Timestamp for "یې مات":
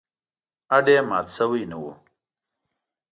0.93-1.27